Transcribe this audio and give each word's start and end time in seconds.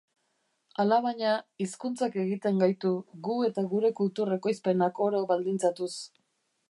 Alabaina, 0.83 1.33
hizkuntzak 1.65 2.17
egiten 2.23 2.61
gaitu, 2.63 2.93
gu 3.29 3.35
eta 3.49 3.67
gure 3.75 3.93
kultur 4.01 4.35
ekoizpenak 4.39 5.03
oro 5.09 5.21
baldintzatuz. 5.35 5.93